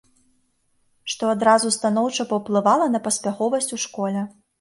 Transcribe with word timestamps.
Што 1.11 1.27
адразу 1.33 1.67
станоўча 1.75 2.25
паўплывала 2.31 2.87
на 2.95 3.03
паспяховасць 3.09 3.71
у 3.79 3.81
школе. 3.85 4.25